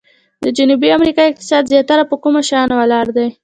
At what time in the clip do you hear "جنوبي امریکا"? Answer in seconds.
0.57-1.21